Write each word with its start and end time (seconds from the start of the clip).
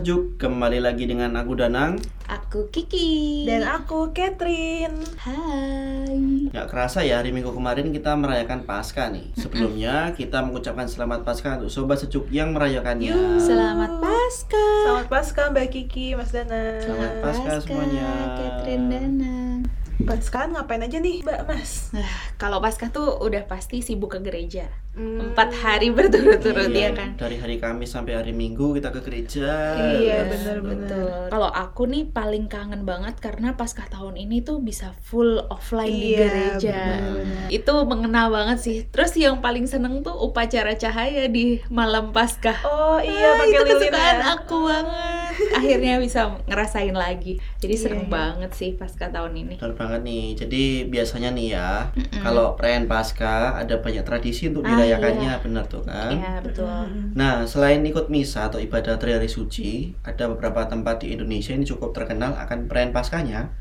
Sejuk, 0.00 0.40
kembali 0.40 0.80
lagi 0.80 1.04
dengan 1.04 1.36
aku 1.36 1.60
Danang. 1.60 2.00
Aku 2.24 2.72
Kiki. 2.72 3.44
Dan 3.44 3.68
aku 3.68 4.16
Catherine. 4.16 4.96
Hai. 5.20 6.48
Gak 6.48 6.72
kerasa 6.72 7.04
ya, 7.04 7.20
hari 7.20 7.36
minggu 7.36 7.52
kemarin 7.52 7.92
kita 7.92 8.16
merayakan 8.16 8.64
Paskah 8.64 9.12
nih. 9.12 9.28
Sebelumnya 9.36 10.16
kita 10.16 10.40
mengucapkan 10.40 10.88
selamat 10.88 11.20
Paskah 11.28 11.60
untuk 11.60 11.68
Sobat 11.68 12.00
Sejuk 12.00 12.32
yang 12.32 12.56
merayakannya. 12.56 13.44
Selamat 13.44 14.00
Paskah. 14.00 14.88
Selamat 14.88 15.06
Paskah 15.12 15.46
Mbak 15.52 15.68
Kiki, 15.68 16.16
Mas 16.16 16.32
Dana 16.32 16.80
Selamat 16.80 17.12
Paskah 17.20 17.60
semuanya. 17.60 18.08
Catherine 18.40 18.88
Danang 18.88 19.39
Paskah 20.02 20.48
ngapain 20.48 20.80
aja 20.80 20.96
nih 20.96 21.20
Mbak 21.20 21.40
Mas? 21.44 21.90
Nah, 21.90 22.06
kalau 22.36 22.58
Paskah 22.58 22.88
tuh 22.88 23.18
udah 23.18 23.44
pasti 23.44 23.80
sibuk 23.80 24.10
ke 24.10 24.20
gereja 24.20 24.68
Hmm. 24.90 25.22
Empat 25.22 25.54
hari 25.54 25.94
berturut-turut 25.94 26.66
Iya, 26.68 26.90
ya 26.90 26.92
kan 26.92 27.14
Dari 27.14 27.38
hari 27.38 27.56
Kamis 27.56 27.94
sampai 27.94 28.10
hari 28.12 28.34
Minggu 28.34 28.74
kita 28.74 28.90
ke 28.90 28.98
gereja 29.00 29.78
Iya, 29.78 30.26
Yes, 30.26 30.26
benar-benar. 30.28 30.76
betul. 30.82 31.10
Kalau 31.30 31.46
aku 31.48 31.82
nih 31.86 32.04
paling 32.06 32.50
kangen 32.50 32.82
banget 32.82 33.14
karena 33.16 33.54
Paskah 33.54 33.86
tahun 33.86 34.18
ini 34.18 34.42
tuh 34.42 34.58
bisa 34.58 34.90
full 35.00 35.46
offline 35.46 35.86
di 35.88 36.10
Iya, 36.10 36.26
gereja. 36.26 36.74
benar-benar. 36.90 37.46
Itu 37.48 37.74
mengena 37.86 38.22
banget 38.26 38.58
sih. 38.58 38.78
Terus 38.84 39.14
yang 39.14 39.38
paling 39.38 39.64
seneng 39.64 40.02
tuh 40.02 40.18
upacara 40.18 40.74
cahaya 40.74 41.30
di 41.30 41.62
malam 41.70 42.10
Paskah. 42.10 42.58
Oh 42.66 42.98
iya, 42.98 43.30
Ah, 43.30 43.38
pakai 43.38 43.46
itu 43.48 43.62
lilin 43.62 43.74
kesukaan 43.86 44.18
ya. 44.18 44.26
aku 44.34 44.56
banget. 44.60 45.19
Akhirnya 45.58 45.96
bisa 45.98 46.20
ngerasain 46.46 46.92
lagi. 46.92 47.40
Jadi 47.58 47.74
Iya, 47.74 47.82
seru 47.82 48.00
iya. 48.02 48.08
banget 48.08 48.50
sih 48.52 48.70
Paskah 48.74 49.10
tahun 49.10 49.32
ini. 49.36 49.54
Benar 49.60 49.74
banget 49.74 50.00
nih, 50.04 50.24
jadi 50.36 50.62
biasanya 50.86 51.30
nih 51.32 51.48
ya 51.54 51.70
Mm-mm. 51.92 52.20
Kalau 52.20 52.54
perayaan 52.54 52.86
Paskah 52.86 53.56
ada 53.56 53.80
banyak 53.80 54.04
tradisi 54.04 54.48
untuk 54.48 54.64
Ah, 54.64 54.74
dirayakannya, 54.74 55.32
iya. 55.36 55.42
benar 55.42 55.64
tuh 55.66 55.82
kan? 55.82 56.10
Iya, 56.12 56.32
betul. 56.42 56.68
Hmm. 56.68 57.12
Nah, 57.14 57.44
selain 57.44 57.80
ikut 57.82 58.08
misa 58.08 58.46
atau 58.46 58.58
ibadah 58.58 58.96
triari 58.96 59.26
suci, 59.26 59.92
ada 60.02 60.28
beberapa 60.28 60.66
tempat 60.66 61.02
di 61.02 61.12
Indonesia 61.12 61.52
ini 61.52 61.64
cukup 61.64 61.92
terkenal 61.92 62.36
akan 62.36 62.68
perayaan 62.68 62.92
Paskahnya 62.92 63.52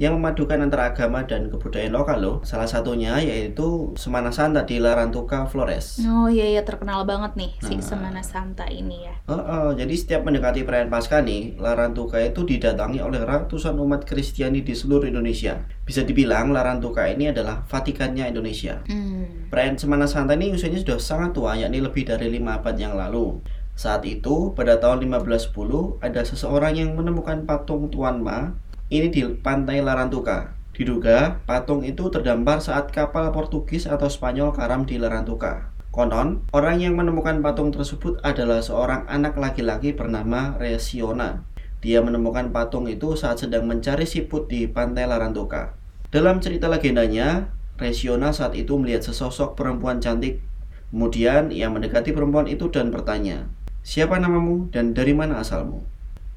yang 0.00 0.16
memadukan 0.16 0.56
antara 0.64 0.96
agama 0.96 1.28
dan 1.28 1.52
kebudayaan 1.52 1.92
lokal 1.92 2.18
loh. 2.24 2.36
Salah 2.40 2.64
satunya 2.64 3.20
yaitu 3.20 3.92
Semana 4.00 4.32
Santa 4.32 4.64
di 4.64 4.80
Larantuka, 4.80 5.44
Flores. 5.44 6.00
Oh 6.08 6.24
iya 6.24 6.56
iya 6.56 6.62
terkenal 6.64 7.04
banget 7.04 7.36
nih 7.36 7.52
si 7.60 7.76
Nah. 7.76 7.84
Semana 7.84 8.24
Santa 8.24 8.64
ini 8.72 9.04
ya. 9.04 9.12
Oh, 9.28 9.36
oh, 9.36 9.68
jadi 9.76 9.92
setiap 9.92 10.24
mendekati 10.24 10.64
perayaan 10.64 10.88
Paskah 10.88 11.20
nih, 11.20 11.60
Larantuka 11.60 12.16
itu 12.16 12.48
didatangi 12.48 13.04
oleh 13.04 13.20
ratusan 13.20 13.76
umat 13.76 14.08
Kristiani 14.08 14.64
di 14.64 14.72
seluruh 14.72 15.04
Indonesia. 15.04 15.68
Bisa 15.84 16.00
dibilang 16.00 16.48
Larantuka 16.48 17.04
ini 17.04 17.28
adalah 17.28 17.60
Vatikannya 17.68 18.24
Indonesia. 18.32 18.80
Hmm. 18.88 19.52
Perayaan 19.52 19.76
Semana 19.76 20.08
Santa 20.08 20.32
ini 20.32 20.56
usianya 20.56 20.80
sudah 20.80 20.96
sangat 20.96 21.36
tua, 21.36 21.60
yakni 21.60 21.84
lebih 21.84 22.08
dari 22.08 22.32
lima 22.32 22.56
abad 22.56 22.72
yang 22.80 22.96
lalu. 22.96 23.36
Saat 23.76 24.08
itu, 24.08 24.56
pada 24.56 24.80
tahun 24.80 25.04
1510, 25.04 26.00
ada 26.00 26.20
seseorang 26.24 26.72
yang 26.72 26.96
menemukan 26.96 27.44
patung 27.44 27.92
Tuan 27.92 28.24
Ma 28.24 28.56
ini 28.90 29.06
di 29.06 29.22
pantai 29.22 29.78
Larantuka. 29.78 30.58
Diduga, 30.74 31.38
patung 31.46 31.86
itu 31.86 32.10
terdampar 32.10 32.58
saat 32.58 32.90
kapal 32.90 33.30
Portugis 33.30 33.86
atau 33.86 34.10
Spanyol 34.10 34.50
karam 34.50 34.82
di 34.82 34.98
Larantuka. 34.98 35.70
Konon, 35.94 36.46
orang 36.50 36.82
yang 36.82 36.98
menemukan 36.98 37.38
patung 37.38 37.70
tersebut 37.70 38.18
adalah 38.26 38.62
seorang 38.62 39.06
anak 39.06 39.38
laki-laki 39.38 39.94
bernama 39.94 40.58
Resiona. 40.58 41.46
Dia 41.82 42.02
menemukan 42.02 42.50
patung 42.50 42.90
itu 42.90 43.14
saat 43.14 43.42
sedang 43.42 43.70
mencari 43.70 44.06
siput 44.06 44.50
di 44.50 44.66
pantai 44.66 45.06
Larantuka. 45.06 45.74
Dalam 46.10 46.42
cerita 46.42 46.66
legendanya, 46.66 47.50
Resiona 47.78 48.34
saat 48.34 48.58
itu 48.58 48.74
melihat 48.74 49.06
sesosok 49.06 49.54
perempuan 49.54 50.02
cantik. 50.02 50.42
Kemudian 50.90 51.54
ia 51.54 51.70
mendekati 51.70 52.10
perempuan 52.10 52.50
itu 52.50 52.66
dan 52.74 52.90
bertanya, 52.90 53.46
"Siapa 53.86 54.18
namamu 54.18 54.66
dan 54.74 54.94
dari 54.94 55.14
mana 55.14 55.38
asalmu?" 55.38 55.89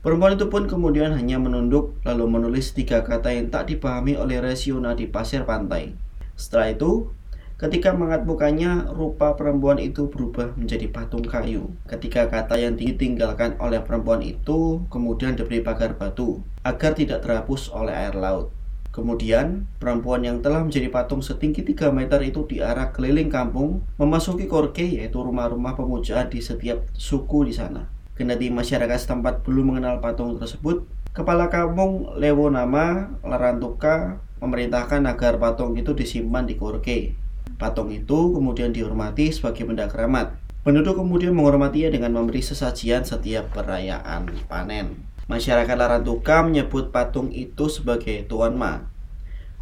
Perempuan 0.03 0.35
itu 0.35 0.51
pun 0.51 0.67
kemudian 0.67 1.15
hanya 1.15 1.39
menunduk 1.39 1.95
lalu 2.03 2.27
menulis 2.27 2.75
tiga 2.75 3.07
kata 3.07 3.31
yang 3.31 3.47
tak 3.47 3.71
dipahami 3.71 4.19
oleh 4.19 4.43
Resiona 4.43 4.99
di 4.99 5.07
pasir 5.07 5.47
pantai. 5.47 5.95
Setelah 6.35 6.75
itu, 6.75 7.15
ketika 7.55 7.95
mengangkat 7.95 8.27
mukanya, 8.27 8.83
rupa 8.91 9.39
perempuan 9.39 9.79
itu 9.79 10.11
berubah 10.11 10.59
menjadi 10.59 10.91
patung 10.91 11.23
kayu. 11.23 11.71
Ketika 11.87 12.27
kata 12.27 12.59
yang 12.59 12.75
ditinggalkan 12.75 13.55
oleh 13.63 13.79
perempuan 13.79 14.19
itu 14.19 14.83
kemudian 14.91 15.39
diberi 15.39 15.63
pagar 15.63 15.95
batu 15.95 16.43
agar 16.67 16.99
tidak 16.99 17.23
terhapus 17.23 17.71
oleh 17.71 17.95
air 17.95 18.19
laut. 18.19 18.51
Kemudian, 18.91 19.71
perempuan 19.79 20.27
yang 20.27 20.43
telah 20.43 20.67
menjadi 20.67 20.91
patung 20.91 21.23
setinggi 21.23 21.63
3 21.63 21.95
meter 21.95 22.19
itu 22.27 22.43
diarak 22.43 22.91
keliling 22.91 23.31
kampung, 23.31 23.87
memasuki 23.95 24.51
korke 24.51 24.83
yaitu 24.83 25.23
rumah-rumah 25.23 25.79
pemujaan 25.79 26.27
di 26.27 26.43
setiap 26.43 26.83
suku 26.91 27.47
di 27.47 27.55
sana. 27.55 28.02
Kendati 28.13 28.53
masyarakat 28.53 28.93
setempat 28.93 29.41
belum 29.41 29.73
mengenal 29.73 29.97
patung 29.97 30.37
tersebut, 30.37 30.85
kepala 31.17 31.49
kampung 31.49 32.13
Lewonama 32.13 33.17
Larantuka 33.25 34.21
memerintahkan 34.37 35.01
agar 35.09 35.41
patung 35.41 35.73
itu 35.73 35.97
disimpan 35.97 36.45
di 36.45 36.53
korke. 36.53 37.17
Patung 37.57 37.89
itu 37.89 38.29
kemudian 38.29 38.69
dihormati 38.69 39.33
sebagai 39.33 39.65
benda 39.65 39.89
keramat. 39.89 40.37
Penduduk 40.61 41.01
kemudian 41.01 41.33
menghormatinya 41.33 41.89
dengan 41.89 42.13
memberi 42.13 42.45
sesajian 42.45 43.01
setiap 43.01 43.49
perayaan 43.49 44.29
panen. 44.45 45.09
Masyarakat 45.25 45.73
Larantuka 45.73 46.45
menyebut 46.45 46.93
patung 46.93 47.33
itu 47.33 47.65
sebagai 47.65 48.29
Tuan 48.29 48.53
Ma. 48.53 48.85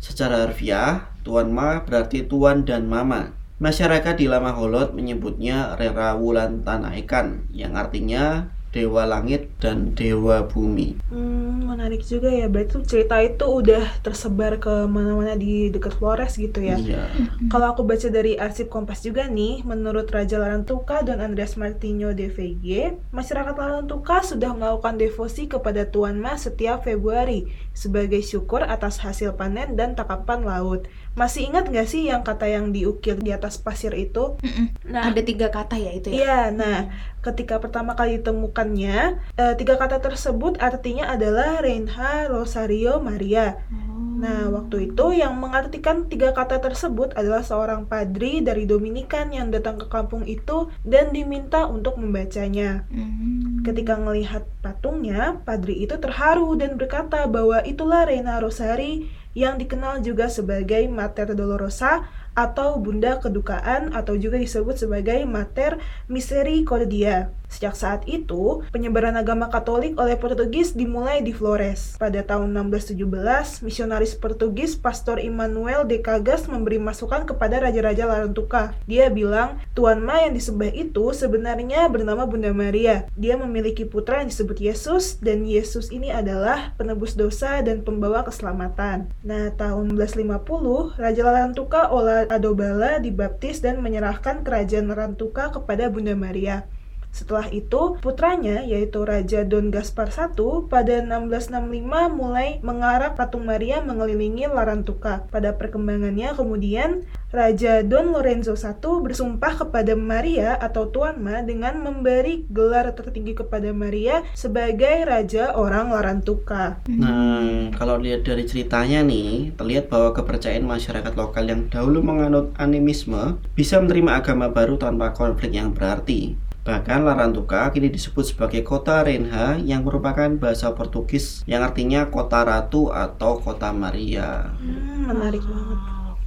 Secara 0.03 0.43
harfiah, 0.43 1.07
Tuan 1.23 1.55
Ma 1.55 1.87
berarti 1.87 2.27
Tuan 2.27 2.67
dan 2.67 2.91
Mama. 2.91 3.31
Masyarakat 3.61 4.17
di 4.17 4.25
Lama 4.25 4.57
Holot 4.57 4.97
menyebutnya 4.97 5.77
Rera 5.77 6.17
Wulan 6.17 6.65
Tanaikan, 6.65 7.45
yang 7.53 7.77
artinya 7.77 8.49
Dewa 8.71 9.03
Langit 9.03 9.51
dan 9.59 9.91
Dewa 9.93 10.47
Bumi. 10.47 10.95
Hmm, 11.11 11.67
menarik 11.67 12.07
juga 12.07 12.31
ya. 12.31 12.47
Berarti 12.47 12.79
cerita 12.87 13.19
itu 13.19 13.43
udah 13.43 13.83
tersebar 13.99 14.57
ke 14.63 14.87
mana-mana 14.87 15.35
di 15.35 15.67
dekat 15.67 15.99
Flores 15.99 16.39
gitu 16.39 16.63
ya. 16.63 16.79
Iya. 16.79 17.11
Kalau 17.51 17.75
aku 17.75 17.83
baca 17.83 18.07
dari 18.07 18.39
arsip 18.39 18.71
Kompas 18.71 19.03
juga 19.03 19.27
nih, 19.27 19.67
menurut 19.67 20.07
Raja 20.07 20.39
Larantuka 20.39 21.03
dan 21.03 21.19
Andreas 21.19 21.59
Martino 21.59 22.15
DVG, 22.15 22.95
masyarakat 23.11 23.53
Larantuka 23.53 24.23
sudah 24.23 24.55
melakukan 24.55 24.95
devosi 24.95 25.51
kepada 25.51 25.85
Tuan 25.91 26.17
Ma 26.17 26.39
setiap 26.39 26.87
Februari 26.87 27.51
sebagai 27.75 28.23
syukur 28.23 28.63
atas 28.63 29.03
hasil 29.03 29.35
panen 29.35 29.75
dan 29.75 29.99
tangkapan 29.99 30.47
laut. 30.47 30.87
Masih 31.13 31.51
ingat 31.51 31.67
nggak 31.67 31.87
sih 31.87 32.07
yang 32.07 32.23
kata 32.23 32.47
yang 32.47 32.71
diukir 32.71 33.19
di 33.19 33.35
atas 33.35 33.59
pasir 33.59 33.91
itu? 33.95 34.39
Nah, 34.87 35.11
Ada 35.11 35.21
tiga 35.23 35.47
kata 35.51 35.75
ya 35.75 35.91
itu 35.91 36.11
ya. 36.11 36.15
Iya, 36.15 36.39
nah 36.51 36.77
ketika 37.21 37.61
pertama 37.61 37.93
kali 37.93 38.19
ditemukannya, 38.19 38.97
eh, 39.37 39.53
tiga 39.55 39.77
kata 39.77 40.01
tersebut 40.01 40.57
artinya 40.57 41.11
adalah 41.11 41.61
Reinha 41.61 42.27
Rosario 42.27 42.97
Maria. 43.03 43.61
Oh. 43.69 43.91
Nah, 44.21 44.53
waktu 44.53 44.93
itu 44.93 45.17
yang 45.17 45.33
mengartikan 45.41 46.05
tiga 46.05 46.29
kata 46.29 46.61
tersebut 46.61 47.17
adalah 47.17 47.41
seorang 47.41 47.89
padri 47.89 48.45
dari 48.45 48.69
Dominikan 48.69 49.33
yang 49.33 49.49
datang 49.49 49.81
ke 49.81 49.89
kampung 49.89 50.29
itu 50.29 50.69
dan 50.85 51.09
diminta 51.09 51.65
untuk 51.65 51.97
membacanya. 51.97 52.85
Hmm. 52.93 53.65
Ketika 53.65 53.97
melihat 53.97 54.45
patungnya, 54.61 55.41
padri 55.41 55.81
itu 55.81 55.97
terharu 55.97 56.53
dan 56.53 56.77
berkata 56.77 57.25
bahwa 57.25 57.65
itulah 57.65 58.05
Reina 58.05 58.37
Rosari 58.37 59.09
yang 59.31 59.59
dikenal 59.59 60.03
juga 60.03 60.27
sebagai 60.27 60.87
Mater 60.91 61.33
Dolorosa 61.35 62.07
atau 62.35 62.79
Bunda 62.79 63.19
Kedukaan 63.19 63.91
atau 63.91 64.15
juga 64.15 64.39
disebut 64.39 64.79
sebagai 64.79 65.23
Mater 65.27 65.79
Misericordia. 66.07 67.40
Sejak 67.51 67.75
saat 67.75 68.07
itu, 68.07 68.63
penyebaran 68.71 69.19
agama 69.19 69.51
Katolik 69.51 69.99
oleh 69.99 70.15
Portugis 70.15 70.71
dimulai 70.71 71.19
di 71.19 71.35
Flores. 71.35 71.99
Pada 71.99 72.23
tahun 72.23 72.55
1617, 72.55 73.59
misionaris 73.59 74.15
Portugis 74.15 74.79
Pastor 74.79 75.19
Immanuel 75.19 75.83
de 75.83 75.99
Cagas 75.99 76.47
memberi 76.47 76.79
masukan 76.79 77.27
kepada 77.27 77.59
Raja-Raja 77.59 78.07
Larantuka. 78.07 78.71
Dia 78.87 79.11
bilang, 79.11 79.59
Tuan 79.75 79.99
Ma 79.99 80.23
yang 80.23 80.31
disembah 80.31 80.71
itu 80.71 81.11
sebenarnya 81.11 81.91
bernama 81.91 82.23
Bunda 82.23 82.55
Maria. 82.55 83.03
Dia 83.19 83.35
memiliki 83.35 83.83
putra 83.83 84.23
yang 84.23 84.31
disebut 84.31 84.55
Yesus, 84.63 85.19
dan 85.19 85.43
Yesus 85.43 85.91
ini 85.91 86.07
adalah 86.07 86.71
penebus 86.79 87.19
dosa 87.19 87.59
dan 87.59 87.83
pembawa 87.83 88.23
keselamatan. 88.23 89.11
Nah, 89.27 89.51
tahun 89.59 89.91
1150, 89.99 90.95
Raja 90.95 91.21
Larantuka 91.27 91.91
Ola 91.91 92.23
Adobala 92.31 93.03
dibaptis 93.03 93.59
dan 93.59 93.83
menyerahkan 93.83 94.47
kerajaan 94.47 94.87
Larantuka 94.87 95.51
kepada 95.51 95.91
Bunda 95.91 96.15
Maria. 96.15 96.63
Setelah 97.11 97.51
itu, 97.51 97.99
putranya 97.99 98.63
yaitu 98.63 99.03
Raja 99.03 99.43
Don 99.43 99.67
Gaspar 99.67 100.07
I 100.15 100.31
pada 100.71 101.03
1665 101.03 101.83
mulai 102.15 102.63
mengarah 102.63 103.13
patung 103.19 103.43
Maria 103.43 103.83
mengelilingi 103.83 104.47
Larantuka. 104.47 105.27
Pada 105.27 105.59
perkembangannya 105.59 106.31
kemudian 106.33 107.03
Raja 107.31 107.83
Don 107.83 108.15
Lorenzo 108.15 108.55
I 108.55 108.75
bersumpah 109.03 109.59
kepada 109.59 109.95
Maria 109.95 110.55
atau 110.55 110.87
Tuan 110.87 111.19
Ma 111.19 111.43
dengan 111.43 111.83
memberi 111.83 112.47
gelar 112.47 112.91
tertinggi 112.95 113.35
kepada 113.35 113.75
Maria 113.75 114.23
sebagai 114.31 115.03
Raja 115.03 115.55
orang 115.55 115.91
Larantuka. 115.91 116.79
Nah, 116.87 117.71
kalau 117.75 117.99
lihat 117.99 118.23
dari 118.23 118.47
ceritanya 118.47 119.03
nih, 119.03 119.55
terlihat 119.59 119.91
bahwa 119.91 120.15
kepercayaan 120.15 120.63
masyarakat 120.63 121.13
lokal 121.15 121.43
yang 121.43 121.67
dahulu 121.67 121.99
menganut 121.99 122.55
animisme 122.55 123.35
bisa 123.51 123.79
menerima 123.83 124.23
agama 124.23 124.47
baru 124.47 124.79
tanpa 124.79 125.11
konflik 125.11 125.51
yang 125.55 125.75
berarti. 125.75 126.50
Bahkan 126.61 127.01
Larantuka 127.01 127.73
kini 127.73 127.89
disebut 127.89 128.21
sebagai 128.21 128.61
kota 128.61 129.01
Renha 129.01 129.57
yang 129.57 129.81
merupakan 129.81 130.29
bahasa 130.37 130.69
Portugis 130.77 131.41
yang 131.49 131.65
artinya 131.65 132.13
kota 132.13 132.45
ratu 132.45 132.93
atau 132.93 133.41
kota 133.41 133.73
Maria. 133.73 134.53
Hmm, 134.61 135.09
menarik 135.09 135.41
banget. 135.41 135.79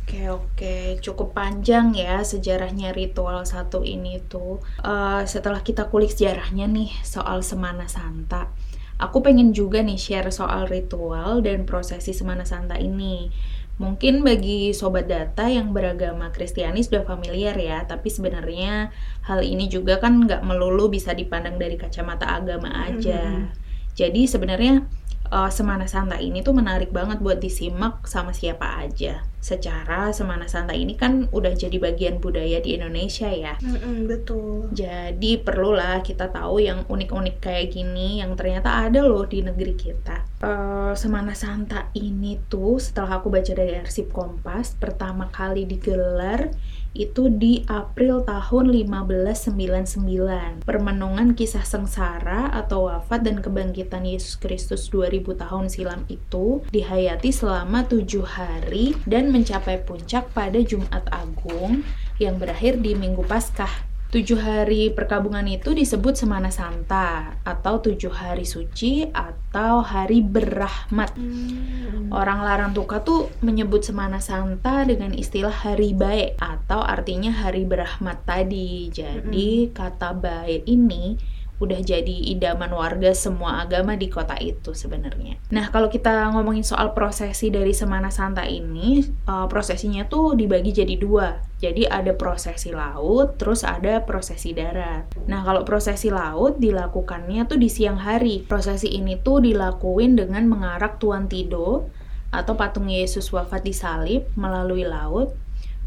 Oke 0.05 0.29
oke, 0.29 0.77
cukup 1.01 1.33
panjang 1.33 1.97
ya 1.97 2.21
sejarahnya 2.21 2.93
ritual 2.93 3.47
satu 3.47 3.81
ini 3.87 4.21
tuh. 4.27 4.61
Eh, 4.85 5.23
setelah 5.25 5.65
kita 5.65 5.89
kulik 5.89 6.13
sejarahnya 6.13 6.69
nih 6.69 6.93
soal 7.01 7.41
Semana 7.41 7.89
Santa, 7.89 8.53
aku 9.01 9.25
pengen 9.25 9.57
juga 9.57 9.81
nih 9.81 9.97
share 9.97 10.29
soal 10.29 10.69
ritual 10.69 11.41
dan 11.41 11.65
prosesi 11.65 12.13
Semana 12.13 12.45
Santa 12.45 12.77
ini. 12.77 13.33
Mungkin 13.75 14.23
bagi 14.23 14.71
sobat 14.71 15.11
data 15.11 15.51
yang 15.51 15.75
beragama 15.75 16.31
Kristiani 16.31 16.79
sudah 16.87 17.03
familiar 17.03 17.59
ya, 17.59 17.83
tapi 17.83 18.07
sebenarnya 18.07 18.95
hal 19.27 19.43
ini 19.43 19.67
juga 19.67 19.99
kan 19.99 20.23
nggak 20.23 20.47
melulu 20.47 20.87
bisa 20.87 21.11
dipandang 21.11 21.59
dari 21.59 21.75
kacamata 21.75 22.39
agama 22.39 22.71
aja. 22.87 23.51
Jadi 23.95 24.31
sebenarnya 24.31 24.87
eh, 25.31 25.51
Semana 25.53 25.87
Santa 25.89 26.21
ini 26.21 26.41
tuh 26.41 26.57
menarik 26.57 26.91
banget 26.91 27.21
buat 27.21 27.39
disimak 27.41 28.05
sama 28.09 28.33
siapa 28.33 28.85
aja. 28.85 29.25
Secara 29.45 30.09
Semana 30.17 30.49
Santa 30.49 30.73
ini 30.73 30.97
kan 30.97 31.29
udah 31.29 31.53
jadi 31.53 31.77
bagian 31.77 32.17
budaya 32.17 32.65
di 32.65 32.81
Indonesia 32.81 33.29
ya. 33.29 33.61
Mm-mm, 33.61 34.09
betul. 34.09 34.73
Jadi 34.73 35.37
perlulah 35.41 36.01
kita 36.01 36.33
tahu 36.33 36.65
yang 36.65 36.89
unik-unik 36.89 37.37
kayak 37.45 37.77
gini 37.77 38.25
yang 38.25 38.33
ternyata 38.35 38.89
ada 38.89 39.05
loh 39.05 39.29
di 39.29 39.45
negeri 39.45 39.75
kita. 39.77 40.17
Eh, 40.41 40.93
Semana 40.97 41.37
Santa 41.37 41.93
ini 41.97 42.41
tuh 42.49 42.81
setelah 42.81 43.21
aku 43.21 43.29
baca 43.29 43.53
dari 43.53 43.77
arsip 43.77 44.13
Kompas 44.13 44.77
pertama 44.81 45.29
kali 45.29 45.69
digelar 45.69 46.53
itu 46.95 47.27
di 47.27 47.67
April 47.67 48.23
tahun 48.23 48.71
1599. 48.71 50.63
Permenungan 50.63 51.35
kisah 51.35 51.67
sengsara 51.67 52.55
atau 52.55 52.87
wafat 52.89 53.27
dan 53.27 53.43
kebangkitan 53.43 54.07
Yesus 54.07 54.39
Kristus 54.39 54.87
2000 54.95 55.35
tahun 55.35 55.67
silam 55.67 56.07
itu 56.07 56.63
dihayati 56.71 57.35
selama 57.35 57.85
tujuh 57.91 58.23
hari 58.23 58.95
dan 59.05 59.35
mencapai 59.35 59.83
puncak 59.83 60.31
pada 60.31 60.63
Jumat 60.63 61.03
Agung 61.11 61.83
yang 62.23 62.39
berakhir 62.39 62.79
di 62.79 62.95
Minggu 62.95 63.27
Paskah. 63.27 63.94
Tujuh 64.15 64.39
hari 64.39 64.95
perkabungan 64.95 65.43
itu 65.51 65.75
disebut 65.75 66.15
Semana 66.15 66.47
Santa 66.47 67.35
atau 67.43 67.83
tujuh 67.83 68.15
hari 68.15 68.47
suci 68.47 69.11
atau 69.11 69.83
hari 69.83 70.23
berrahmat. 70.23 71.19
Hmm. 71.19 72.15
Orang 72.15 72.47
Larantuka 72.47 73.03
tuh 73.03 73.35
menyebut 73.43 73.83
Semana 73.83 74.23
Santa 74.23 74.87
dengan 74.87 75.11
istilah 75.19 75.51
hari 75.51 75.99
baik 75.99 76.39
atau 76.39 76.79
artinya 76.79 77.35
hari 77.35 77.67
berahmat 77.67 78.23
tadi. 78.23 78.87
Jadi 78.95 79.75
kata 79.75 80.15
baik 80.15 80.63
ini 80.63 81.19
udah 81.65 81.81
jadi 81.81 82.17
idaman 82.37 82.71
warga 82.71 83.11
semua 83.17 83.65
agama 83.65 83.97
di 83.97 84.13
kota 84.13 84.37
itu 84.39 84.77
sebenarnya. 84.77 85.41
Nah, 85.51 85.73
kalau 85.73 85.89
kita 85.89 86.31
ngomongin 86.37 86.63
soal 86.63 86.93
prosesi 86.93 87.49
dari 87.49 87.73
Semana 87.73 88.13
Santa 88.13 88.45
ini, 88.45 89.01
eh, 89.03 89.47
prosesinya 89.49 90.05
tuh 90.07 90.37
dibagi 90.37 90.71
jadi 90.71 90.95
dua. 91.01 91.41
Jadi 91.59 91.89
ada 91.89 92.13
prosesi 92.13 92.69
laut, 92.77 93.41
terus 93.41 93.65
ada 93.65 94.05
prosesi 94.05 94.53
darat. 94.53 95.17
Nah, 95.25 95.41
kalau 95.41 95.65
prosesi 95.65 96.13
laut 96.13 96.61
dilakukannya 96.61 97.49
tuh 97.49 97.57
di 97.57 97.73
siang 97.73 97.97
hari. 97.97 98.45
Prosesi 98.45 98.93
ini 98.93 99.17
tuh 99.17 99.41
dilakuin 99.41 100.21
dengan 100.21 100.45
mengarak 100.45 101.01
Tuan 101.01 101.25
Tido 101.25 101.89
atau 102.35 102.53
patung 102.59 102.91
Yesus 102.91 103.31
wafat 103.31 103.63
di 103.63 103.73
salib 103.73 104.27
melalui 104.35 104.83
laut 104.83 105.33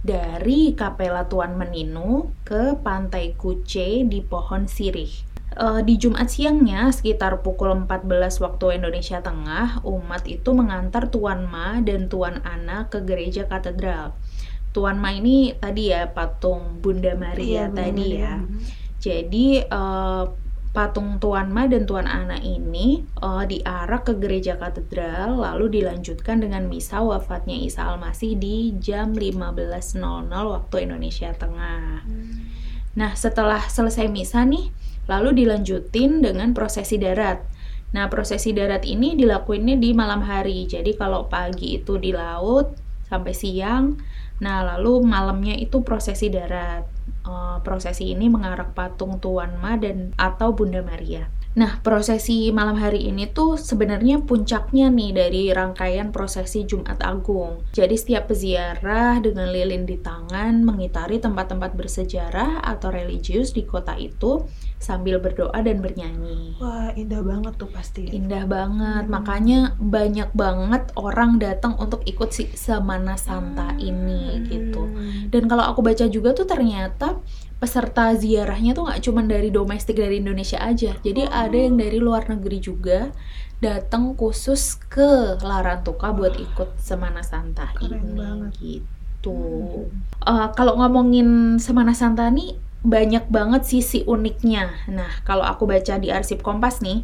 dari 0.07 0.71
Kapela 0.71 1.27
Tuan 1.27 1.59
Meninu 1.59 2.31
ke 2.47 2.79
Pantai 2.79 3.35
Kuce 3.35 4.07
di 4.07 4.23
Pohon 4.23 4.63
Sirih. 4.63 5.26
Eh, 5.57 5.81
di 5.81 5.97
Jumat 5.97 6.29
siangnya 6.29 6.93
sekitar 6.93 7.41
pukul 7.41 7.73
14 7.89 8.37
waktu 8.45 8.77
Indonesia 8.77 9.25
Tengah, 9.25 9.81
umat 9.81 10.29
itu 10.29 10.53
mengantar 10.53 11.09
Tuan 11.09 11.49
Ma 11.49 11.81
dan 11.81 12.05
Tuan 12.13 12.45
Ana 12.45 12.85
ke 12.93 13.01
gereja 13.01 13.49
katedral. 13.49 14.13
Tuan 14.69 15.01
Ma 15.01 15.09
ini 15.17 15.57
tadi 15.57 15.89
ya 15.89 16.05
patung 16.13 16.77
Bunda 16.77 17.17
Maria 17.17 17.65
Iya, 17.65 17.73
tadi 17.73 18.07
Maria. 18.13 18.21
ya. 18.21 18.33
Jadi 19.01 19.45
eh, 19.65 20.23
patung 20.77 21.17
Tuan 21.17 21.49
Ma 21.49 21.65
dan 21.65 21.89
Tuan 21.89 22.05
Ana 22.05 22.37
ini 22.37 23.01
eh, 23.17 23.43
diarak 23.49 24.05
ke 24.05 24.13
gereja 24.13 24.61
katedral 24.61 25.41
lalu 25.41 25.81
dilanjutkan 25.81 26.37
dengan 26.37 26.69
misa 26.69 27.01
wafatnya 27.01 27.57
Isa 27.57 27.81
Almasih 27.89 28.37
di 28.37 28.77
jam 28.77 29.17
15.00 29.17 29.97
waktu 30.29 30.75
Indonesia 30.85 31.33
Tengah. 31.33 32.05
Nah, 32.93 33.11
setelah 33.17 33.61
selesai 33.65 34.05
misa 34.05 34.45
nih, 34.45 34.69
lalu 35.07 35.43
dilanjutin 35.43 36.21
dengan 36.21 36.51
prosesi 36.51 36.99
darat. 36.99 37.43
Nah, 37.95 38.11
prosesi 38.11 38.51
darat 38.51 38.83
ini 38.83 39.15
dilakuinnya 39.15 39.79
di 39.79 39.95
malam 39.95 40.23
hari. 40.23 40.67
Jadi 40.67 40.93
kalau 40.99 41.31
pagi 41.31 41.79
itu 41.79 41.95
di 41.95 42.11
laut 42.11 42.75
sampai 43.07 43.31
siang, 43.31 43.95
nah 44.43 44.67
lalu 44.75 44.99
malamnya 45.07 45.55
itu 45.55 45.79
prosesi 45.79 46.27
darat. 46.27 46.83
Eh, 47.27 47.57
prosesi 47.63 48.15
ini 48.15 48.31
mengarak 48.31 48.71
patung 48.71 49.19
Tuan 49.19 49.59
Ma 49.59 49.75
dan 49.75 50.15
atau 50.15 50.55
Bunda 50.55 50.79
Maria. 50.79 51.27
Nah, 51.57 51.81
prosesi 51.81 52.53
malam 52.53 52.77
hari 52.77 53.09
ini 53.09 53.33
tuh 53.33 53.57
sebenarnya 53.57 54.21
puncaknya 54.21 54.93
nih 54.93 55.11
dari 55.11 55.43
rangkaian 55.49 56.13
prosesi 56.13 56.69
Jumat 56.69 57.01
Agung. 57.01 57.65
Jadi 57.73 57.97
setiap 57.97 58.29
peziarah 58.29 59.17
dengan 59.17 59.49
lilin 59.49 59.89
di 59.89 59.97
tangan 59.97 60.61
mengitari 60.61 61.17
tempat-tempat 61.17 61.73
bersejarah 61.73 62.61
atau 62.61 62.93
religius 62.93 63.57
di 63.57 63.65
kota 63.65 63.97
itu 63.97 64.45
sambil 64.77 65.17
berdoa 65.17 65.57
dan 65.57 65.81
bernyanyi. 65.81 66.53
Wah, 66.61 66.93
indah 66.93 67.21
banget 67.21 67.53
tuh 67.57 67.67
pasti. 67.67 68.05
Indah 68.09 68.45
banget, 68.45 69.05
Hmm. 69.05 69.11
makanya 69.11 69.59
banyak 69.77 70.29
banget 70.31 70.93
orang 70.93 71.41
datang 71.41 71.73
untuk 71.77 72.05
ikut 72.05 72.29
si 72.29 72.45
Semana 72.53 73.17
Santa 73.17 73.73
ini 73.75 74.45
gitu. 74.45 74.85
Hmm. 74.85 75.33
Dan 75.33 75.49
kalau 75.49 75.65
aku 75.65 75.81
baca 75.81 76.05
juga 76.05 76.31
tuh 76.31 76.45
ternyata 76.45 77.17
peserta 77.57 78.13
ziarahnya 78.13 78.77
tuh 78.77 78.85
nggak 78.85 79.01
cuma 79.01 79.25
dari 79.25 79.49
domestik 79.49 79.97
dari 79.97 80.21
Indonesia 80.21 80.61
aja. 80.61 80.93
Jadi 81.01 81.25
ada 81.25 81.57
yang 81.57 81.73
dari 81.73 81.97
luar 81.97 82.29
negeri 82.29 82.61
juga 82.61 83.09
datang 83.57 84.13
khusus 84.13 84.77
ke 84.77 85.41
Larantuka 85.41 86.13
buat 86.13 86.37
ikut 86.37 86.77
Semana 86.77 87.25
Santa 87.25 87.73
Keren 87.73 87.97
ini 87.97 88.13
banget. 88.13 88.51
gitu. 88.61 89.89
Eh, 90.21 90.47
kalau 90.53 90.77
ngomongin 90.77 91.57
Semana 91.57 91.97
Santa 91.97 92.29
nih 92.29 92.53
banyak 92.85 93.25
banget 93.29 93.65
sisi 93.65 94.03
uniknya. 94.05 94.73
Nah, 94.91 95.21
kalau 95.25 95.45
aku 95.45 95.65
baca 95.65 95.97
di 95.97 96.13
arsip 96.13 96.45
Kompas 96.45 96.81
nih 96.81 97.01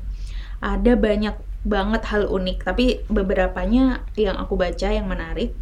ada 0.63 0.93
banyak 0.95 1.35
banget 1.63 2.03
hal 2.11 2.27
unik, 2.27 2.57
tapi 2.67 3.01
beberapanya 3.07 4.03
yang 4.19 4.35
aku 4.35 4.59
baca 4.59 4.87
yang 4.91 5.07
menarik. 5.07 5.55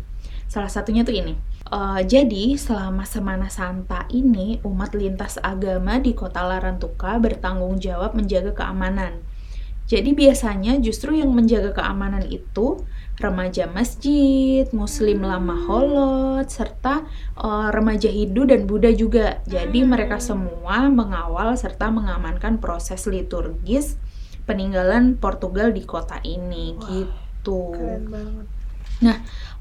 Salah 0.50 0.70
satunya 0.70 1.06
tuh 1.06 1.16
ini. 1.16 1.38
Eh, 1.72 2.02
jadi, 2.04 2.60
selama 2.60 3.08
Semana 3.08 3.48
Santa 3.48 4.04
ini, 4.12 4.60
umat 4.68 4.92
lintas 4.92 5.40
agama 5.40 6.02
di 6.02 6.12
kota 6.12 6.44
Larantuka 6.44 7.16
bertanggung 7.22 7.80
jawab 7.80 8.18
menjaga 8.18 8.52
keamanan. 8.52 9.24
Jadi 9.88 10.16
biasanya 10.16 10.80
justru 10.80 11.20
yang 11.20 11.32
menjaga 11.32 11.76
keamanan 11.76 12.24
itu 12.28 12.84
remaja 13.20 13.68
masjid, 13.68 14.66
muslim 14.72 15.22
lama 15.26 15.56
holot, 15.68 16.48
serta 16.48 17.04
eh, 17.38 17.68
remaja 17.74 18.10
Hindu 18.10 18.48
dan 18.48 18.66
Buddha 18.70 18.90
juga. 18.94 19.42
Jadi 19.50 19.84
Hmm. 19.84 19.92
mereka 19.94 20.18
semua 20.22 20.88
mengawal 20.90 21.58
serta 21.58 21.92
mengamankan 21.92 22.58
proses 22.64 23.04
liturgis 23.10 23.98
peninggalan 24.48 25.18
Portugal 25.18 25.74
di 25.74 25.84
kota 25.86 26.18
ini 26.24 26.78
Wah, 26.78 26.88
gitu. 26.88 27.74
Keren 27.76 28.04
banget. 28.10 28.48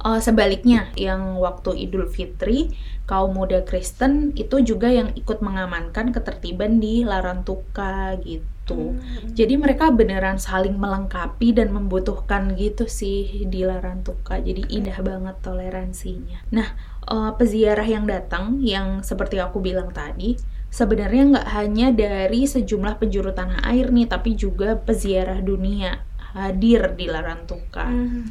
Eh, 0.00 0.21
sebaliknya, 0.21 0.88
yang 0.97 1.37
waktu 1.40 1.76
Idul 1.88 2.09
Fitri, 2.09 2.73
kaum 3.04 3.37
muda 3.37 3.61
Kristen 3.69 4.33
itu 4.37 4.61
juga 4.64 4.88
yang 4.88 5.12
ikut 5.16 5.40
mengamankan 5.45 6.12
ketertiban 6.12 6.80
di 6.80 7.04
Larantuka 7.04 8.16
gitu. 8.25 8.45
Hmm. 8.76 9.32
Jadi 9.34 9.54
mereka 9.56 9.90
beneran 9.90 10.38
saling 10.38 10.76
melengkapi 10.76 11.54
dan 11.56 11.72
membutuhkan 11.72 12.54
gitu 12.54 12.86
sih 12.86 13.46
di 13.46 13.64
Larantuka. 13.66 14.38
Jadi 14.38 14.68
indah 14.70 14.98
banget 15.00 15.36
toleransinya. 15.40 16.44
Nah, 16.54 16.68
eh, 17.06 17.32
peziarah 17.38 17.86
yang 17.86 18.04
datang, 18.06 18.60
yang 18.62 19.00
seperti 19.00 19.40
aku 19.40 19.62
bilang 19.62 19.90
tadi, 19.94 20.38
sebenarnya 20.70 21.22
nggak 21.36 21.48
hanya 21.54 21.88
dari 21.90 22.46
sejumlah 22.46 23.02
penjuru 23.02 23.34
tanah 23.34 23.66
air 23.66 23.90
nih, 23.90 24.06
tapi 24.06 24.38
juga 24.38 24.78
peziarah 24.78 25.42
dunia 25.42 26.06
hadir 26.30 26.94
di 26.94 27.10
Larantuka. 27.10 27.90
Hmm. 27.90 28.22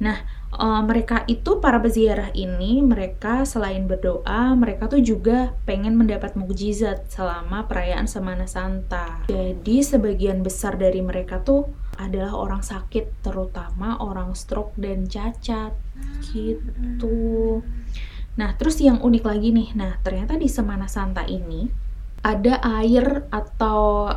Nah, 0.00 0.20
eh, 0.52 0.82
mereka 0.84 1.24
itu 1.28 1.60
para 1.60 1.82
peziarah 1.82 2.32
ini, 2.32 2.80
mereka 2.80 3.44
selain 3.44 3.84
berdoa, 3.84 4.54
mereka 4.56 4.88
tuh 4.88 5.02
juga 5.04 5.52
pengen 5.68 5.98
mendapat 5.98 6.38
mukjizat 6.38 7.10
selama 7.12 7.68
perayaan 7.68 8.08
Semana 8.08 8.48
Santa. 8.48 9.28
Jadi 9.28 9.84
sebagian 9.84 10.40
besar 10.40 10.80
dari 10.80 11.04
mereka 11.04 11.44
tuh 11.44 11.68
adalah 11.98 12.32
orang 12.38 12.62
sakit, 12.62 13.26
terutama 13.26 13.98
orang 13.98 14.32
stroke 14.38 14.72
dan 14.78 15.10
cacat 15.10 15.74
gitu. 16.30 17.60
Nah, 18.38 18.54
terus 18.54 18.78
yang 18.78 19.02
unik 19.02 19.24
lagi 19.26 19.50
nih, 19.50 19.74
nah 19.74 19.98
ternyata 20.06 20.38
di 20.38 20.46
Semana 20.46 20.86
Santa 20.86 21.26
ini 21.26 21.66
ada 22.22 22.62
air 22.62 23.26
atau 23.34 24.10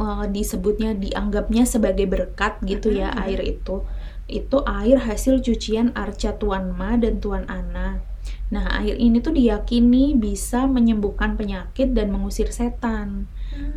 uh, 0.00 0.24
disebutnya 0.28 0.96
dianggapnya 0.96 1.64
sebagai 1.64 2.08
berkat 2.08 2.60
gitu 2.64 2.92
ya 2.92 3.12
air 3.16 3.40
itu 3.44 3.84
itu 4.26 4.62
air 4.66 4.98
hasil 5.06 5.38
cucian 5.42 5.94
arca 5.94 6.34
Tuan 6.34 6.74
Ma 6.74 6.98
dan 6.98 7.22
Tuan 7.22 7.46
Ana. 7.46 8.02
Nah, 8.46 8.66
air 8.78 8.94
ini 8.98 9.18
tuh 9.18 9.34
diyakini 9.34 10.14
bisa 10.14 10.70
menyembuhkan 10.70 11.34
penyakit 11.34 11.94
dan 11.94 12.14
mengusir 12.14 12.50
setan. 12.54 13.26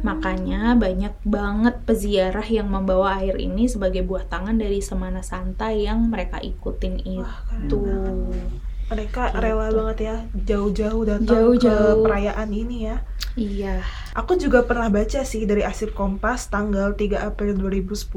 Makanya 0.02 0.78
banyak 0.78 1.14
banget 1.26 1.82
peziarah 1.86 2.46
yang 2.46 2.70
membawa 2.70 3.22
air 3.22 3.38
ini 3.38 3.66
sebagai 3.66 4.06
buah 4.06 4.26
tangan 4.30 4.58
dari 4.58 4.82
Semana 4.82 5.26
Santa 5.26 5.74
yang 5.74 6.10
mereka 6.10 6.38
ikutin 6.42 7.02
Wah, 7.18 7.46
itu. 7.66 7.78
banget. 7.82 8.69
Mereka 8.90 9.30
Gitu. 9.30 9.40
rela 9.40 9.68
banget 9.70 9.98
ya 10.02 10.16
jauh-jauh 10.36 11.04
datang 11.06 11.30
Jauh-jauh. 11.30 12.02
ke 12.02 12.04
perayaan 12.04 12.50
ini 12.50 12.78
ya 12.86 12.98
Iya. 13.38 13.86
Aku 14.20 14.36
juga 14.36 14.68
pernah 14.68 14.92
baca 14.92 15.24
sih 15.24 15.48
dari 15.48 15.64
Arsip 15.64 15.96
Kompas 15.96 16.52
tanggal 16.52 16.92
3 16.92 17.24
April 17.24 17.56
2010 17.56 18.12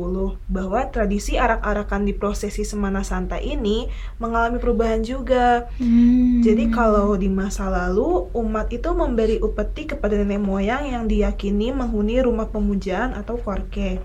bahwa 0.51 0.83
tradisi 0.89 1.39
arak-arakan 1.39 2.03
di 2.03 2.17
prosesi 2.17 2.67
Semana 2.67 3.07
Santa 3.07 3.39
ini 3.39 3.87
mengalami 4.19 4.59
perubahan 4.59 5.05
juga. 5.07 5.71
Hmm. 5.79 6.43
Jadi 6.43 6.75
kalau 6.75 7.15
di 7.15 7.31
masa 7.31 7.71
lalu 7.71 8.35
umat 8.35 8.73
itu 8.73 8.89
memberi 8.91 9.39
upeti 9.39 9.87
kepada 9.87 10.17
nenek 10.17 10.43
moyang 10.43 10.91
yang 10.91 11.05
diyakini 11.07 11.71
menghuni 11.71 12.19
rumah 12.19 12.51
pemujaan 12.51 13.15
atau 13.15 13.39
korke. 13.39 14.03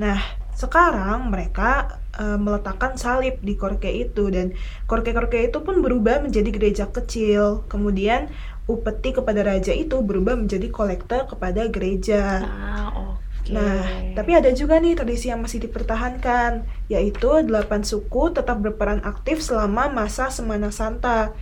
Nah, 0.00 0.16
sekarang 0.54 1.28
mereka 1.28 2.00
eh, 2.18 2.38
meletakkan 2.38 2.98
salib 2.98 3.38
di 3.40 3.54
korke 3.54 3.88
itu 3.88 4.28
dan 4.28 4.52
korke-korke 4.90 5.48
itu 5.48 5.62
pun 5.62 5.80
berubah 5.80 6.20
menjadi 6.20 6.50
gereja 6.50 6.84
kecil. 6.90 7.64
Kemudian 7.70 8.28
upeti 8.68 9.16
kepada 9.16 9.40
raja 9.40 9.72
itu 9.72 10.04
berubah 10.04 10.36
menjadi 10.36 10.68
kolektor 10.68 11.24
kepada 11.24 11.64
gereja. 11.72 12.44
Ah, 12.44 12.92
oke. 12.92 13.48
Nah, 13.48 14.12
tapi 14.12 14.36
ada 14.36 14.52
juga 14.52 14.76
nih 14.76 14.92
tradisi 14.92 15.32
yang 15.32 15.40
masih 15.40 15.64
dipertahankan, 15.64 16.68
yaitu 16.92 17.30
delapan 17.48 17.80
suku 17.80 18.28
tetap 18.36 18.60
berperan 18.60 19.00
aktif 19.00 19.40
selama 19.40 19.88
masa 19.88 20.28
Semana 20.28 20.68
Santa. 20.68 21.32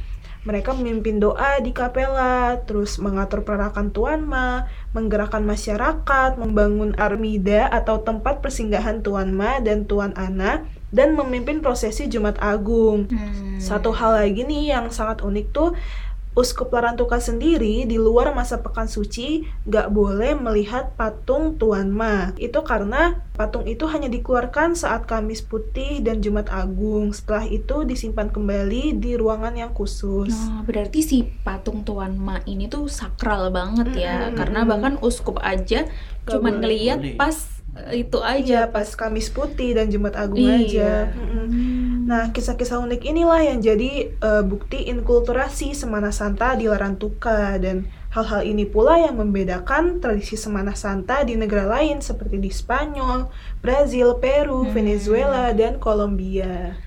Mereka 0.47 0.79
memimpin 0.79 1.19
doa 1.19 1.59
di 1.59 1.75
kapela, 1.75 2.63
terus 2.63 3.03
mengatur 3.03 3.43
perarakan 3.43 3.91
Tuan 3.91 4.23
Ma, 4.23 4.71
menggerakkan 4.95 5.43
masyarakat, 5.43 6.39
membangun 6.39 6.95
armida 6.97 7.67
atau 7.67 8.01
tempat 8.01 8.41
persinggahan 8.41 9.03
Tuan 9.03 9.35
Ma 9.35 9.59
dan 9.59 9.91
Tuan 9.91 10.15
Ana, 10.15 10.63
dan 10.95 11.19
memimpin 11.19 11.59
prosesi 11.59 12.07
Jumat 12.07 12.39
Agung. 12.39 13.11
Hmm. 13.11 13.59
Satu 13.59 13.91
hal 13.91 14.23
lagi 14.23 14.47
nih 14.47 14.71
yang 14.71 14.87
sangat 14.95 15.21
unik 15.21 15.47
tuh 15.51 15.75
Uskup 16.37 16.69
Larantuka 16.69 17.17
sendiri 17.17 17.89
di 17.89 17.97
luar 17.97 18.37
masa 18.37 18.61
pekan 18.61 18.85
suci 18.85 19.49
nggak 19.65 19.89
boleh 19.89 20.37
melihat 20.37 20.93
patung 20.93 21.57
Tuan 21.57 21.89
Ma. 21.89 22.37
Itu 22.37 22.61
karena 22.61 23.25
patung 23.33 23.65
itu 23.65 23.89
hanya 23.89 24.13
dikeluarkan 24.13 24.77
saat 24.77 25.09
Kamis 25.09 25.41
Putih 25.41 26.05
dan 26.05 26.21
Jumat 26.21 26.53
Agung. 26.53 27.17
Setelah 27.17 27.49
itu 27.49 27.89
disimpan 27.89 28.29
kembali 28.29 29.01
di 29.01 29.17
ruangan 29.17 29.57
yang 29.57 29.73
khusus. 29.73 30.37
Nah, 30.37 30.61
berarti 30.61 31.01
si 31.01 31.25
patung 31.41 31.89
Tuan 31.89 32.21
Ma 32.21 32.45
ini 32.45 32.69
tuh 32.69 32.85
sakral 32.85 33.49
banget 33.49 33.97
ya, 33.97 34.29
Mm-mm. 34.29 34.37
karena 34.37 34.69
bahkan 34.69 34.95
uskup 35.01 35.41
aja 35.41 35.89
Gak 35.89 36.29
cuman 36.29 36.61
ngeliat 36.61 37.17
pas 37.17 37.33
eh, 37.89 38.05
itu 38.05 38.21
Iya, 38.21 38.37
aja 38.37 38.59
pas 38.69 38.93
Kamis 38.93 39.33
Putih 39.33 39.73
dan 39.73 39.89
Jumat 39.89 40.13
Agung 40.21 40.45
Iya. 40.45 40.61
aja. 40.61 40.91
Mm-mm. 41.17 41.49
Hmm. 41.49 41.76
Nah, 42.07 42.31
kisah-kisah 42.31 42.79
unik 42.87 43.03
inilah 43.03 43.43
yang 43.43 43.59
jadi 43.59 43.91
eh, 44.15 44.43
bukti 44.47 44.87
inkulturasi 44.87 45.75
Semana 45.75 46.15
Santa 46.15 46.55
di 46.55 46.71
Larantuka 46.71 47.59
dan 47.59 47.91
hal-hal 48.15 48.47
ini 48.47 48.63
pula 48.65 48.95
yang 48.97 49.19
membedakan 49.19 49.99
tradisi 49.99 50.39
Semana 50.39 50.73
Santa 50.79 51.27
di 51.27 51.35
negara 51.35 51.67
lain 51.67 51.99
seperti 51.99 52.39
di 52.39 52.49
Spanyol, 52.49 53.27
Brazil, 53.59 54.23
Peru, 54.23 54.63
Hmm. 54.65 54.73
Venezuela, 54.73 55.51
dan 55.51 55.83
Kolombia. 55.83 56.79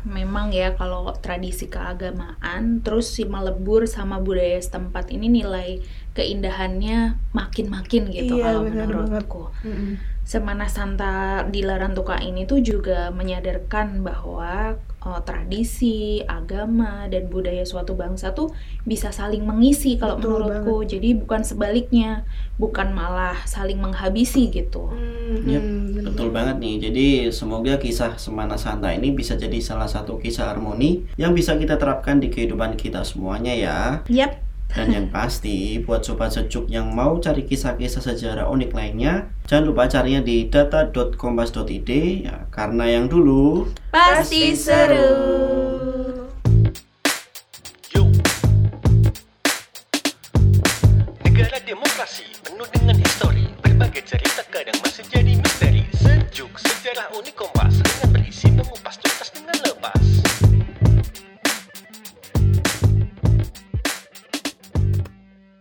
memang 0.00 0.48
ya 0.48 0.72
kalau 0.72 1.12
tradisi 1.20 1.68
keagamaan 1.68 2.80
terus 2.80 3.12
si 3.12 3.28
melebur 3.28 3.84
sama 3.84 4.16
budaya 4.16 4.56
setempat 4.56 5.12
ini 5.12 5.28
nilai 5.28 5.84
keindahannya 6.16 7.20
makin-makin 7.36 8.08
gitu 8.08 8.40
Iya, 8.40 8.44
kalau 8.48 8.60
menurutku. 8.64 9.42
Mm-mm. 9.60 10.00
Semana 10.30 10.70
Santa 10.70 11.42
di 11.50 11.66
Larantuka 11.66 12.14
ini 12.22 12.46
tuh 12.46 12.62
juga 12.62 13.10
menyadarkan 13.10 14.06
bahwa 14.06 14.78
eh, 14.78 15.20
tradisi, 15.26 16.22
agama, 16.22 17.10
dan 17.10 17.26
budaya 17.26 17.66
suatu 17.66 17.98
bangsa 17.98 18.30
tuh 18.30 18.54
bisa 18.86 19.10
saling 19.10 19.42
mengisi 19.42 19.98
kalau 19.98 20.22
Betul 20.22 20.46
menurutku. 20.46 20.76
Jadi 20.86 21.18
bukan 21.18 21.42
sebaliknya, 21.42 22.22
bukan 22.62 22.94
malah 22.94 23.42
saling 23.42 23.82
menghabisi 23.82 24.54
gitu. 24.54 24.94
Mm-mm, 24.94 25.50
Yep, 25.50 25.64
benar. 25.98 26.10
Betul 26.14 26.28
banget 26.30 26.56
nih. 26.62 26.74
Jadi 26.78 27.06
semoga 27.34 27.74
kisah 27.82 28.14
Semana 28.14 28.54
Santa 28.54 28.94
ini 28.94 29.10
bisa 29.10 29.34
jadi 29.34 29.58
salah 29.58 29.90
satu 29.90 30.22
kisah 30.22 30.46
harmoni 30.46 31.10
yang 31.18 31.34
bisa 31.34 31.58
kita 31.58 31.74
terapkan 31.74 32.22
di 32.22 32.30
kehidupan 32.30 32.78
kita 32.78 33.02
semuanya 33.02 33.50
ya. 33.50 33.78
Yap, 34.06 34.38
Dan 34.70 34.94
yang 34.94 35.06
pasti 35.10 35.82
buat 35.82 36.06
sobat 36.06 36.30
sejuk 36.34 36.70
yang 36.70 36.94
mau 36.94 37.18
cari 37.18 37.42
kisah-kisah 37.46 38.02
sejarah 38.02 38.46
unik 38.50 38.70
lainnya, 38.70 39.30
jangan 39.50 39.74
lupa 39.74 39.90
carinya 39.90 40.22
di 40.22 40.46
data.kompas.id 40.46 41.90
ya, 42.26 42.46
karena 42.54 42.84
yang 42.86 43.10
dulu 43.10 43.66
pasti 43.90 44.54
seru. 44.54 45.69